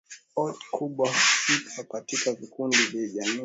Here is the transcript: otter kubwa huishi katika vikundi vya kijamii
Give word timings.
otter 0.35 0.65
kubwa 0.71 1.07
huishi 1.07 1.85
katika 1.91 2.33
vikundi 2.33 2.77
vya 2.77 3.07
kijamii 3.07 3.39